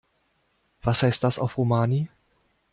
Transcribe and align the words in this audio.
Was 0.81 1.03
heißt 1.03 1.23
das 1.23 1.37
auf 1.37 1.59
Romani? 1.59 2.09